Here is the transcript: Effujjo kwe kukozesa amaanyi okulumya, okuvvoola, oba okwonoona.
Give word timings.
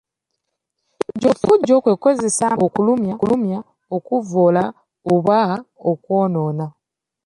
Effujjo 1.29 1.75
kwe 1.83 1.93
kukozesa 1.95 2.43
amaanyi 2.53 3.05
okulumya, 3.15 3.57
okuvvoola, 3.95 4.63
oba 5.13 5.39
okwonoona. 5.91 6.65